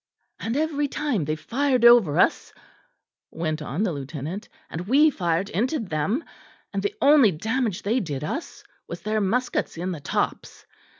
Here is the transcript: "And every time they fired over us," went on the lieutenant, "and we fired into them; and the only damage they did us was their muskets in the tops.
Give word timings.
"And 0.39 0.57
every 0.57 0.87
time 0.87 1.25
they 1.25 1.35
fired 1.35 1.85
over 1.85 2.17
us," 2.17 2.51
went 3.29 3.61
on 3.61 3.83
the 3.83 3.91
lieutenant, 3.91 4.49
"and 4.67 4.87
we 4.87 5.11
fired 5.11 5.51
into 5.51 5.79
them; 5.79 6.23
and 6.73 6.81
the 6.81 6.95
only 7.03 7.31
damage 7.31 7.83
they 7.83 7.99
did 7.99 8.23
us 8.23 8.63
was 8.87 9.01
their 9.01 9.21
muskets 9.21 9.77
in 9.77 9.91
the 9.91 9.99
tops. 10.01 10.65